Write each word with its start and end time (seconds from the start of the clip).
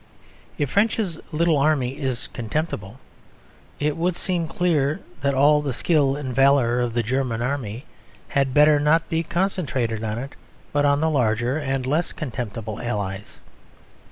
If 0.57 0.71
French's 0.71 1.19
little 1.31 1.59
Army 1.59 1.99
is 1.99 2.25
contemptible, 2.33 2.99
it 3.79 3.95
would 3.95 4.15
seem 4.15 4.47
clear 4.47 5.01
that 5.21 5.35
all 5.35 5.61
the 5.61 5.73
skill 5.73 6.15
and 6.15 6.33
valour 6.33 6.79
of 6.81 6.95
the 6.95 7.03
German 7.03 7.43
Army 7.43 7.85
had 8.29 8.51
better 8.51 8.79
not 8.79 9.07
be 9.09 9.21
concentrated 9.21 10.03
on 10.03 10.17
it, 10.17 10.33
but 10.73 10.85
on 10.85 11.01
the 11.01 11.09
larger 11.11 11.59
and 11.59 11.85
less 11.85 12.13
contemptible 12.13 12.81
allies. 12.81 13.37